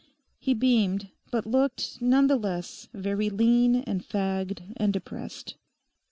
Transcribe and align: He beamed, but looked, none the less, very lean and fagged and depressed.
He 0.39 0.55
beamed, 0.55 1.09
but 1.29 1.45
looked, 1.45 2.01
none 2.01 2.25
the 2.25 2.35
less, 2.35 2.87
very 2.91 3.29
lean 3.29 3.75
and 3.75 4.03
fagged 4.03 4.73
and 4.77 4.91
depressed. 4.91 5.57